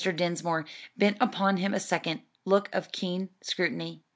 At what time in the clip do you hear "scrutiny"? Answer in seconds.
3.43-4.01